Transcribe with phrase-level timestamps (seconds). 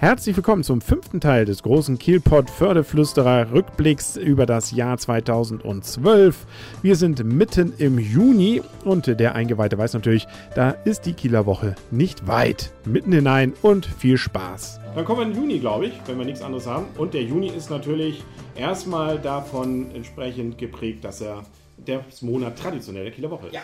[0.00, 6.46] Herzlich willkommen zum fünften Teil des großen Kielpot Förderflüsterer Rückblicks über das Jahr 2012.
[6.82, 11.74] Wir sind mitten im Juni und der Eingeweihte weiß natürlich, da ist die Kieler Woche
[11.90, 12.70] nicht weit.
[12.84, 14.78] Mitten hinein und viel Spaß.
[14.94, 16.86] Dann kommen wir in den Juni, glaube ich, wenn wir nichts anderes haben.
[16.96, 18.22] Und der Juni ist natürlich
[18.54, 21.42] erstmal davon entsprechend geprägt, dass er
[21.76, 23.54] der Monat traditionell der Kieler Woche ist.
[23.54, 23.62] Ja.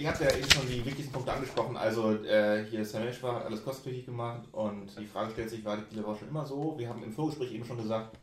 [0.00, 1.76] Ihr habt ja eben schon die wichtigsten Punkte angesprochen.
[1.76, 5.78] Also äh, hier ist Mensch war alles kostenpflichtig gemacht und die Frage stellt sich, war
[5.90, 6.74] die Woche schon immer so?
[6.78, 8.16] Wir haben im Vorgespräch eben schon gesagt,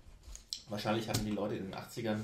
[0.70, 2.20] wahrscheinlich hatten die Leute in den 80ern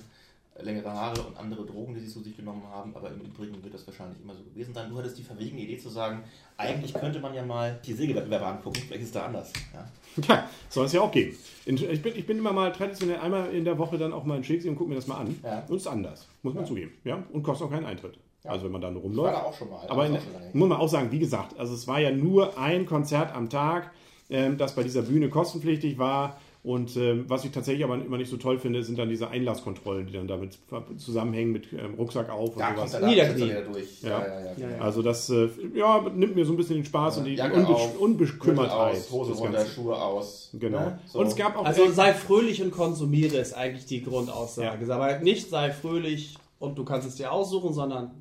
[0.59, 3.73] längere Haare und andere Drogen, die sie zu sich genommen haben, aber im Übrigen wird
[3.73, 4.89] das wahrscheinlich immer so gewesen sein.
[4.89, 6.23] Du hattest die verwegene Idee zu sagen,
[6.57, 9.51] eigentlich könnte man ja mal die Sägewettbewerbe angucken, vielleicht ist da anders.
[9.73, 9.89] Ja,
[10.27, 11.35] Ja, soll es ja auch geben.
[11.65, 14.43] Ich, bin, ich bin immer mal traditionell einmal in der Woche dann auch mal in
[14.43, 15.39] Schilksee und gucke mir das mal an.
[15.41, 15.63] Ja.
[15.67, 16.67] Und ist anders, muss man Ja.
[16.67, 16.91] zugeben.
[17.05, 17.23] Ja?
[17.31, 18.17] Und kostet auch keinen Eintritt.
[18.43, 18.51] Ja.
[18.51, 19.35] Also wenn man da nur Ich war rumläuft.
[19.35, 19.85] da auch schon mal.
[19.87, 22.57] Aber das in, schon muss man auch sagen, wie gesagt, also es war ja nur
[22.57, 23.91] ein Konzert am Tag,
[24.29, 26.37] ähm, das bei dieser Bühne kostenpflichtig war.
[26.63, 30.05] Und ähm, was ich tatsächlich aber immer nicht so toll finde, sind dann diese Einlasskontrollen,
[30.05, 30.59] die dann damit
[30.97, 32.93] zusammenhängen mit ähm, Rucksack auf und da kommt sowas.
[32.93, 33.57] er da Niederknien.
[33.73, 34.01] durch.
[34.03, 34.09] Ja.
[34.09, 34.51] Ja, ja, ja.
[34.57, 34.81] Ja, ja.
[34.81, 37.67] Also das äh, ja, nimmt mir so ein bisschen den Spaß und die, die Unbe
[37.67, 38.95] auf, Unbekümmertheit.
[38.95, 39.65] Aus, Hose runter.
[39.65, 40.51] Schuhe aus.
[40.53, 40.79] Genau.
[40.81, 40.99] Ne?
[41.07, 41.19] So.
[41.19, 44.85] Und es gab auch Also sei fröhlich und konsumiere ist eigentlich die Grundaussage.
[44.85, 44.95] Ja.
[44.95, 48.11] Aber nicht sei fröhlich und du kannst es dir aussuchen, sondern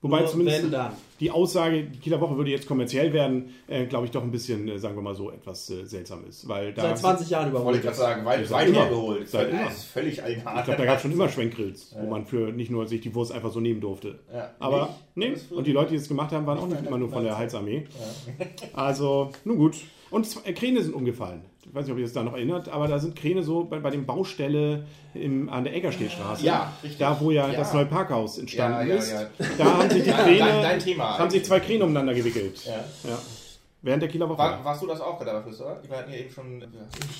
[0.00, 0.92] Wobei nur zumindest wenn dann.
[1.18, 4.68] die Aussage, die Kieler Woche würde jetzt kommerziell werden, äh, glaube ich doch ein bisschen,
[4.68, 6.46] äh, sagen wir mal so, etwas äh, seltsam ist.
[6.46, 7.76] Weil da, Seit 20 Jahren Wollte überholt.
[7.78, 8.78] ich gerade sagen, weit, Seit weit immer.
[8.78, 9.28] hergeholt.
[9.28, 9.68] Seit Das immer.
[9.70, 10.58] ist völlig allenhart.
[10.60, 13.12] Ich glaube, da gab es schon immer Schwenkgrills, wo man für nicht nur sich die
[13.12, 14.20] Wurst einfach so nehmen durfte.
[14.32, 14.50] Ja.
[14.60, 17.08] Aber nee, Das und die Leute, die es gemacht haben, waren auch nicht immer nur
[17.08, 17.86] von der Heilsarmee.
[18.72, 19.76] Also, nun gut.
[20.10, 21.42] Und äh, Kräne sind umgefallen.
[21.68, 23.78] Ich weiß nicht, ob ihr es da noch erinnert, aber da sind Kräne so bei,
[23.78, 26.44] bei dem Baustelle im, an der Eggerstehstraße.
[26.44, 26.98] Ja, richtig.
[26.98, 27.58] Da, wo ja, Ja.
[27.58, 29.12] das neue Parkhaus entstanden Ja, ja, ist.
[29.12, 29.26] ja.
[29.58, 32.64] Da haben sich die Kräne, dein- dein Thema haben sich zwei Kräne umeinander gewickelt.
[32.64, 32.84] Ja.
[33.10, 33.18] Ja.
[33.82, 34.38] Während der Kieler Woche.
[34.38, 35.80] War, warst du das auch, Kadabra Flüsterer?
[35.86, 36.66] Wir hatten ja eben schon äh,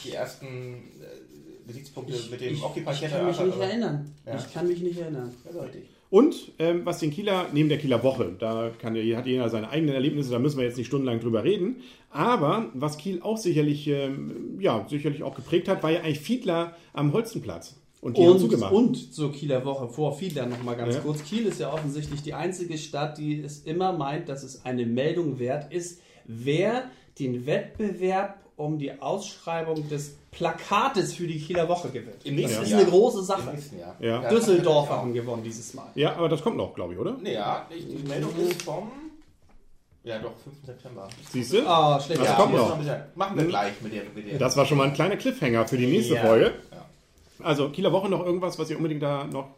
[0.05, 3.65] die ersten äh, Gesichtspunkte mit dem ich, Occupy ich kann mich nicht oder?
[3.69, 4.15] erinnern.
[4.37, 5.33] Ich kann mich nicht erinnern.
[5.45, 5.89] Ja, so richtig.
[6.11, 9.95] Und ähm, was den Kieler, neben der Kieler Woche, da kann hat jeder seine eigenen
[9.95, 11.83] Erlebnisse, da müssen wir jetzt nicht stundenlang drüber reden.
[12.11, 16.75] Aber was Kiel auch sicherlich, ähm, ja, sicherlich auch geprägt hat, war ja eigentlich Fiedler
[16.95, 17.77] am Holzenplatz.
[18.01, 18.73] Und die haben Und, zugemacht.
[18.73, 21.01] und zur Kieler Woche vor Fiedler noch mal ganz Ja.
[21.01, 21.25] kurz.
[21.25, 25.39] Kiel ist ja offensichtlich die einzige Stadt, die es immer meint, dass es eine Meldung
[25.41, 26.85] wert ist, wer
[27.19, 32.25] den Wettbewerb um die Ausschreibung des Plakates für die Kieler Woche gewinnt.
[32.25, 32.81] Im nächsten das ist Jahr.
[32.81, 33.51] eine große Im Sache.
[33.51, 33.97] nächsten Jahr.
[34.01, 34.29] Ja.
[34.29, 35.87] Düsseldorfer Ja, haben gewonnen dieses Mal.
[35.95, 37.17] ja, aber das kommt noch, glaube ich, oder?
[37.23, 38.91] Nee, ja, die die Meldung ist vom.
[40.05, 40.57] Ja, doch, 5.
[40.65, 41.09] September.
[41.31, 41.67] Siehst du?
[41.69, 42.21] Ah, schlecht.
[42.21, 42.73] Das ja, kommt noch.
[42.73, 44.03] ein bisschen- Machen wir gleich mit dem.
[44.15, 44.39] Mit dem.
[44.39, 46.23] Das war schon mal ein kleiner Cliffhanger für die nächste Ja.
[46.23, 46.53] Folge.
[46.73, 46.85] Ja.
[47.45, 49.49] Also Kieler Woche noch irgendwas, was ihr unbedingt da noch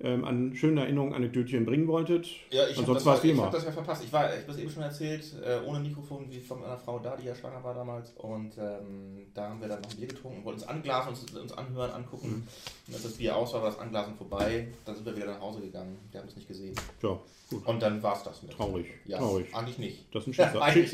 [0.00, 2.28] ähm, an schönen Erinnerungen, Anekdötchen bringen wolltet?
[2.50, 4.04] Ja, ich habe das, war es ich hab das ja verpasst.
[4.04, 7.00] Ich war, ich habe das eben schon erzählt, äh, ohne Mikrofon, wie von einer Frau
[7.00, 8.12] da, die ja schwanger war damals.
[8.16, 11.52] Und ähm, da haben wir dann noch ein Bier getrunken, wollten uns anglasen, uns, uns
[11.52, 12.28] anhören, angucken.
[12.28, 12.48] Mhm.
[12.86, 14.68] Und als das Bier aus war, war das Anglasen vorbei.
[14.84, 15.98] Dann sind wir wieder nach Hause gegangen.
[16.12, 16.76] Wir haben es nicht gesehen.
[17.02, 17.18] Ja,
[17.50, 17.66] gut.
[17.66, 18.52] Und dann war es das mit.
[18.52, 19.52] Traurig, Ja, traurig.
[19.52, 20.14] eigentlich nicht.
[20.14, 20.90] Das sind Schicksal Eigentlich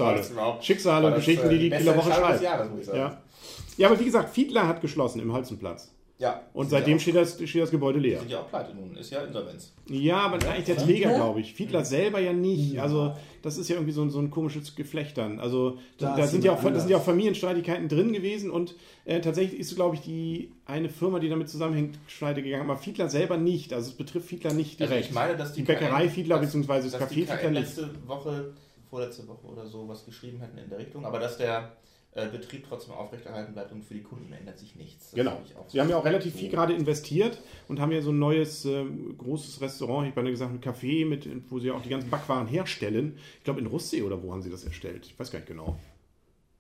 [0.63, 1.09] Schicksale.
[1.09, 2.43] und Geschichten, die die Kieler Woche schreibt.
[2.43, 3.21] Ja.
[3.77, 5.91] ja, aber wie gesagt, Fiedler hat geschlossen im Holzenplatz.
[6.25, 6.41] Ja.
[6.55, 8.19] Und seitdem ja steht das, steht das Gebäude leer.
[8.21, 8.97] Sind ja auch pleite nun.
[8.97, 9.73] Ist ja Insolvenz.
[9.89, 10.77] Ja, aber eigentlich der?
[10.79, 11.17] Träger, Ja?
[11.17, 11.53] glaube ich.
[11.55, 12.79] Fiedler selber ja nicht.
[12.81, 13.13] Also,
[13.43, 15.39] das ist ja irgendwie so ein, so ein komisches Geflecht dann.
[15.39, 17.05] Also, da, Da sind ja auch, da sind ja auch.
[17.05, 18.75] Familienstreitigkeiten drin gewesen und
[19.05, 22.63] äh, tatsächlich ist, glaube ich, die eine Firma, die damit zusammenhängt, scheide gegangen.
[22.71, 23.73] Aber Fiedler selber nicht.
[23.75, 25.09] Also, es betrifft Fiedler nicht Also direkt.
[25.11, 27.61] ich meine, dass die, Die Bäckerei KN Fiedler beziehungsweise das dass Café die Fiedler nicht.
[27.61, 28.55] letzte Woche,
[28.89, 31.73] vorletzte Woche oder so was geschrieben hätten in der Richtung, aber dass der
[32.15, 35.11] äh, Betrieb trotzdem aufrechterhalten bleibt und für die Kunden ändert sich nichts.
[35.11, 35.33] Das Genau.
[35.33, 36.39] habe ich auch Sie haben ja auch relativ so.
[36.39, 40.53] viel gerade investiert und haben ja so ein neues ähm, großes Restaurant, ich meine gesagt,
[40.53, 43.19] ein Café, mit, wo sie ja auch die ganzen Backwaren herstellen.
[43.39, 45.07] Ich glaube in Russsee oder wo haben sie das erstellt?
[45.07, 45.77] Ich weiß gar nicht genau.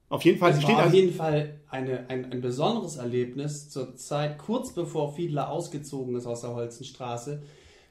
[0.08, 3.68] Auf jeden Fall Es steht war auf also, jeden Fall eine, ein, ein besonderes Erlebnis.
[3.70, 7.42] Zur Zeit, kurz bevor Fiedler ausgezogen ist aus der Holzenstraße,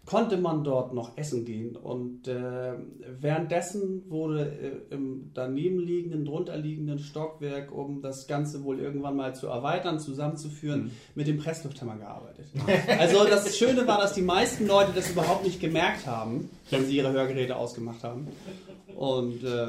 [0.06, 1.76] konnte man dort noch essen gehen.
[1.76, 2.74] Und äh,
[3.20, 4.52] währenddessen wurde
[4.92, 10.00] äh, im daneben liegenden, drunter liegenden Stockwerk, um das Ganze wohl irgendwann mal zu erweitern,
[10.00, 12.46] zusammenzuführen, mit dem Presslufthammer gearbeitet.
[13.00, 16.98] Also das Schöne war, dass die meisten Leute das überhaupt nicht gemerkt haben, wenn sie
[16.98, 18.28] ihre Hörgeräte ausgemacht haben.
[18.96, 19.68] Und äh,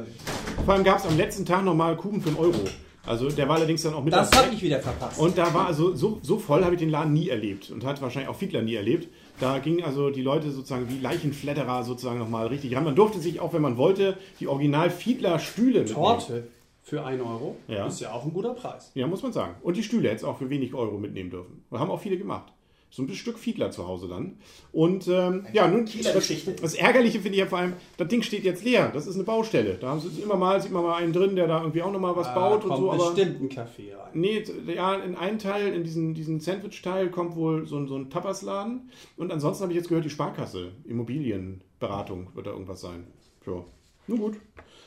[0.64, 2.58] vor allem gab es am letzten Tag nochmal Kuchen für einen Euro.
[3.06, 5.21] Also der war allerdings dann auch mit das habe ich wieder verpasst.
[5.21, 8.01] Und da war also so, so voll habe ich den Laden nie erlebt und hat
[8.01, 9.09] wahrscheinlich auch Fiedler nie erlebt.
[9.41, 12.85] Da gingen also die Leute sozusagen wie Leichenfledderer sozusagen nochmal richtig ran.
[12.85, 15.95] Man durfte sich auch, wenn man wollte, die Original Fiedler Stühle mitnehmen.
[15.95, 16.49] Torte
[16.83, 17.87] für 1 Euro Ja.
[17.87, 18.91] ist ja auch ein guter Preis.
[18.95, 19.55] Ja, muss man sagen.
[19.62, 21.65] Und die Stühle es auch für wenig Euro mitnehmen dürfen.
[21.71, 22.54] Und haben auch viele gemacht.
[22.94, 24.37] So ein Stück Fiedler zu Hause dann.
[24.70, 26.14] Und ähm, ja, nun, das,
[26.61, 28.91] das Ärgerliche finde ich ja vor allem, das Ding steht jetzt leer.
[28.94, 29.75] Das ist eine Baustelle.
[29.81, 32.14] Da haben sie immer mal, sieht man mal einen drin, der da irgendwie auch nochmal
[32.14, 32.91] was baut und so.
[32.93, 34.11] Aber bestimmt ein Kaffee rein.
[34.12, 34.44] Nee,
[34.75, 38.88] ja, in einen Teil, in diesen, diesen Sandwich-Teil kommt wohl so, ein- so ein Tapasladen.
[39.17, 43.06] Und ansonsten habe ich jetzt gehört, die Sparkasse, Immobilienberatung wird da irgendwas sein.
[43.46, 43.64] Ja,
[44.06, 44.37] nun gut.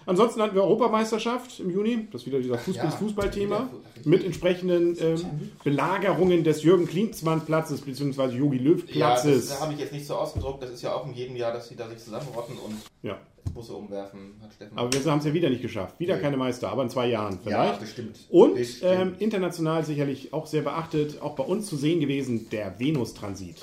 [0.05, 2.07] Ansonsten hatten wir Europameisterschaft im Juni.
[2.11, 3.69] Das ist wieder dieser Fußball Ja, Fußballthema.
[4.05, 5.21] Mit entsprechenden ähm,
[5.65, 8.27] Belagerungen des Jürgen Klinsmann-Platzes bzw.
[8.37, 9.49] Jogi Ja, Löw-Platzes.
[9.49, 10.63] das habe ich jetzt nicht so ausgedruckt.
[10.63, 13.17] Das ist ja auch in jedem Jahr, dass sie da sich zusammenrotten und Ja,
[13.53, 14.77] Busse umwerfen, hat Steffen.
[14.77, 15.99] aber wir haben es ja wieder nicht geschafft.
[15.99, 16.21] Wieder Nee.
[16.21, 17.79] keine Meister, aber in zwei Jahren ja, vielleicht.
[17.81, 18.19] bestimmt.
[18.29, 18.91] Und Bestimmt.
[18.93, 23.57] ähm, international sicherlich auch sehr beachtet, auch bei uns zu sehen gewesen, der Venus-Transit.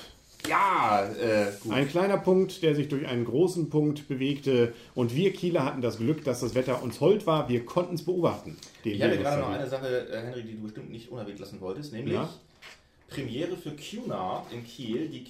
[0.47, 1.71] Ja, äh, gut.
[1.73, 4.73] Ein kleiner Punkt, der sich durch einen großen Punkt bewegte.
[4.93, 7.49] Und wir Kieler hatten das Glück, dass das Wetter uns hold war.
[7.49, 8.57] Wir konnten es beobachten.
[8.83, 11.93] Ich habe gerade noch eine Sache, äh, Henry, die du bestimmt nicht unerwähnt lassen wolltest,
[11.93, 12.29] nämlich Ja.
[13.07, 15.23] Premiere für QNARD in Kiel, die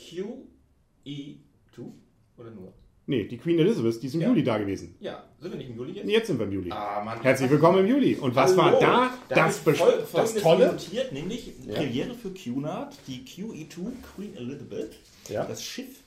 [1.06, 1.91] QE2
[2.38, 2.73] oder nur?
[3.07, 4.27] Nee, die Queen Elizabeth, die ist im Ja.
[4.29, 4.95] Juli da gewesen.
[4.99, 6.09] Ja, sind wir nicht im Juli jetzt?
[6.09, 6.71] Jetzt sind wir im Juli.
[6.71, 7.21] Ah, Mann.
[7.21, 8.15] Herzlich willkommen im Juli.
[8.15, 8.79] Und was war Hallo.
[8.81, 10.67] da, Da das, voll- das Tolle?
[10.71, 11.75] notiert, nämlich Ja.
[11.75, 14.93] Premiere für QNARD, die QE2 Queen Elizabeth.
[15.29, 15.45] Ja.
[15.45, 15.99] Das Schiff,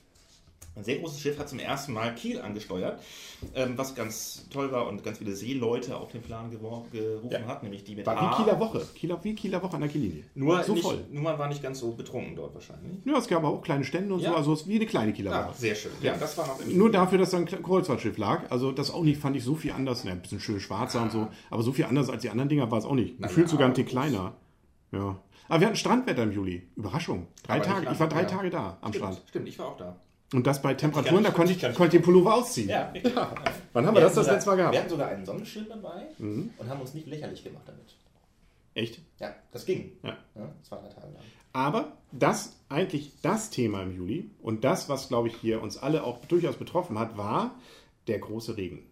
[0.79, 2.99] ein sehr großes Schiff, hat zum ersten Mal Kiel angesteuert,
[3.55, 7.41] ähm, was ganz toll war und ganz viele Seeleute auf den Plan gerufen Ja.
[7.47, 8.31] hat, nämlich die mit War A.
[8.39, 8.81] wie Kieler Woche.
[8.95, 10.23] Kieler, wie Kieler Woche an der Kiellinie.
[10.35, 11.05] Nur, so nicht, voll.
[11.11, 12.91] nur man war nicht ganz so betrunken dort wahrscheinlich.
[13.05, 14.31] Ja, es gab auch kleine Stände und Ja.
[14.31, 14.35] so.
[14.37, 15.55] Also es ist wie eine kleine Kieler Ja, Woche.
[15.57, 15.91] sehr schön.
[16.01, 18.49] Ja, das war noch Nur dafür, dass da ein Kreuzfahrtschiff lag.
[18.49, 20.03] Also das auch nicht, fand ich so viel anders.
[20.03, 21.27] Ne, ein bisschen schön schwarzer und so.
[21.49, 23.21] Aber so viel anders als die anderen Dinger war es auch nicht.
[23.21, 24.33] Gefühlt ja, sogar ein Tick kleiner.
[24.91, 25.19] Ja.
[25.47, 26.67] Aber wir hatten Strandwetter im Juli.
[26.75, 27.25] Überraschung.
[27.43, 27.89] Drei Aber Tage.
[27.91, 28.27] Ich war drei ja.
[28.27, 29.21] Tage da am Stimmt, Strand.
[29.29, 29.95] stimmt, ich war auch da.
[30.33, 32.69] Und das bei Temperaturen, da konnte ich konnte ich den Pullover ausziehen.
[32.69, 33.13] Ja, richtig.
[33.73, 34.71] Wann haben wir das das hatten letzte Mal gehabt?
[34.71, 34.73] Mhm.
[34.73, 37.95] Wir hatten sogar einen Sonnenschild dabei und haben uns nicht lächerlich gemacht damit.
[38.75, 39.01] Echt?
[39.19, 39.91] Ja, das ging.
[40.03, 40.17] Ja.
[40.61, 41.23] zwei, drei Tage lang.
[41.51, 46.03] Aber das, eigentlich das Thema im Juli und das, was, glaube ich, hier uns alle
[46.03, 47.55] auch durchaus betroffen hat, war
[48.07, 48.83] der große Regen.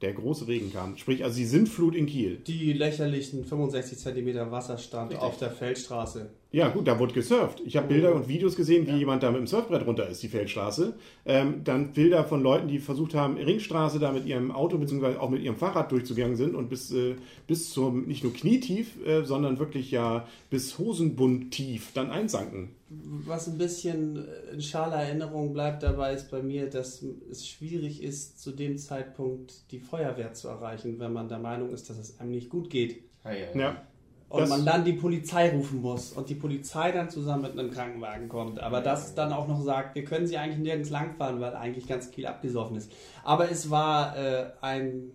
[0.00, 0.96] Der große Regen kam.
[0.96, 2.36] Sprich, also die Sintflut in Kiel.
[2.46, 5.26] Die lächerlichen 65 cm Wasserstand Richtig.
[5.26, 6.30] auf der Feldstraße.
[6.50, 7.60] Ja, gut, da wurde gesurft.
[7.66, 10.28] Ich habe Bilder und Videos gesehen, wie jemand da mit dem Surfbrett runter ist, die
[10.28, 10.94] Feldstraße.
[11.26, 15.16] Ähm, dann Bilder von Leuten, die versucht haben, Ringstraße da mit ihrem Auto bzw.
[15.16, 17.16] auch mit ihrem Fahrrad durchzugegangen sind und bis, äh,
[17.46, 22.70] bis zum, nicht nur knietief, äh, sondern wirklich ja bis Hosenbund tief dann einsanken.
[22.88, 28.40] Was ein bisschen in schaler Erinnerung bleibt dabei, ist bei mir, dass es schwierig ist,
[28.40, 32.30] zu dem Zeitpunkt die Feuerwehr zu erreichen, wenn man der Meinung ist, dass es einem
[32.30, 33.02] nicht gut geht.
[33.22, 33.82] Ja, ja, Ja.
[34.28, 37.70] Und Das- man dann die Polizei rufen muss und die Polizei dann zusammen mit einem
[37.70, 38.60] Krankenwagen kommt.
[38.60, 42.10] Aber das dann auch noch sagt, wir können sie eigentlich nirgends langfahren, weil eigentlich ganz
[42.10, 42.92] Kiel abgesoffen ist.
[43.24, 45.12] Aber es war äh, ein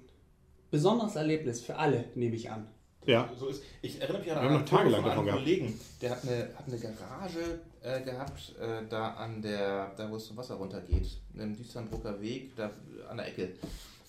[0.72, 2.68] besonderes Erlebnis für alle, nehme ich an.
[3.06, 3.30] Ja.
[3.38, 5.44] So ist, ich erinnere mich an einen noch tagelang davon einem gehabt.
[5.44, 10.16] Kollegen, der hat eine, hat eine Garage äh, gehabt, äh, da an der, da wo
[10.16, 12.72] es zum Wasser runtergeht, im Düsternbrucker Weg, da
[13.10, 13.50] an der Ecke.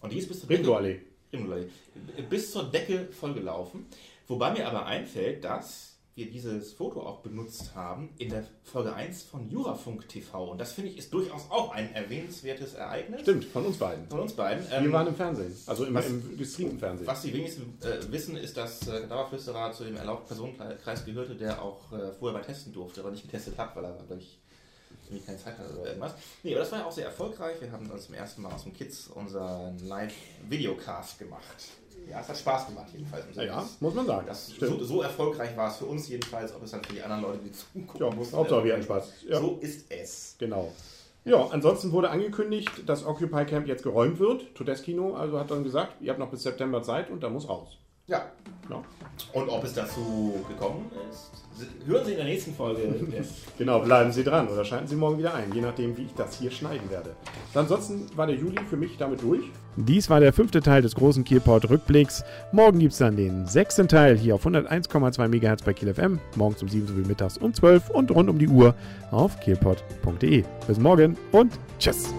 [0.00, 0.48] Und die ist bis zur.
[0.48, 1.00] Ringoallee,
[2.30, 3.86] bis zur Decke vollgelaufen.
[4.26, 9.24] Wobei mir aber einfällt, dass wir dieses Foto auch benutzt haben in der Folge 1
[9.24, 10.44] von Jurafunk TV.
[10.52, 13.22] Und das finde ich ist durchaus auch ein erwähnenswertes Ereignis.
[13.22, 14.08] Stimmt, von uns beiden.
[14.08, 14.64] Von uns beiden.
[14.70, 15.52] Wir Ähm, waren im Fernsehen.
[15.66, 17.06] Also immer was- im gestreamten Fernsehen.
[17.08, 21.60] Was die wenigsten äh, wissen, ist, dass äh, Dauerflüsterer zu dem erlaubten Personenkreis gehörte, der
[21.60, 24.38] auch äh, vorher mal testen durfte, aber nicht getestet hat, weil er, glaube ich,
[25.26, 26.14] keine Zeit hatte oder irgendwas.
[26.44, 27.60] Nee, aber das war ja auch sehr erfolgreich.
[27.60, 31.42] Wir haben uns zum ersten Mal aus dem Kids unseren Live-Videocast gemacht.
[32.10, 33.24] Ja, es hat Spaß gemacht, jedenfalls.
[33.34, 34.26] Ja, ja, muss man sagen.
[34.26, 37.22] Das, so, so erfolgreich war es für uns jedenfalls, ob es dann für die anderen
[37.22, 38.36] Leute, die zugucken Ja, mussten.
[38.36, 39.12] Hauptsache wir hatten Spaß.
[39.28, 39.40] Ja.
[39.40, 40.36] So ist es.
[40.38, 40.72] Genau.
[41.24, 44.54] Ja, ansonsten wurde angekündigt, dass Occupy Camp jetzt geräumt wird.
[44.54, 47.78] Todeskino also hat dann gesagt, ihr habt noch bis September Zeit und da muss raus.
[48.06, 48.22] Ja.
[48.68, 48.82] Ja.
[49.32, 51.30] Und ob es dazu gekommen ist,
[51.86, 52.82] hören Sie in der nächsten Folge
[53.58, 56.38] Genau, bleiben Sie dran oder schalten Sie morgen wieder ein, je nachdem, wie ich das
[56.38, 57.14] hier schneiden werde.
[57.54, 59.44] Ansonsten war der Juli für mich damit durch.
[59.76, 62.24] Dies war der fünfte Teil des großen Kielport Rückblicks.
[62.52, 66.18] Morgen gibt es dann den sechsten Teil hier auf 101,2 MHz bei Kiel FM.
[66.36, 68.74] Morgens um 7 sowie mittags um 12 und rund um die Uhr
[69.10, 70.44] auf kielport.de.
[70.66, 72.12] Bis morgen und tschüss.